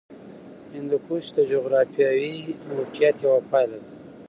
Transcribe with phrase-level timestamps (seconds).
[0.75, 2.37] هندوکش د جغرافیایي
[2.75, 3.89] موقیعت یوه پایله ده.